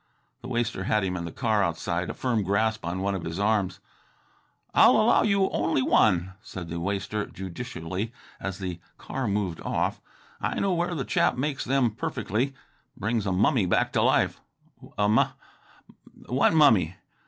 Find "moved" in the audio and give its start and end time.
9.27-9.61